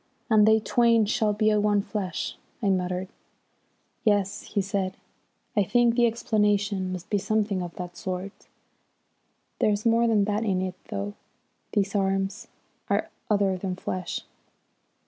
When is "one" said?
1.53-1.83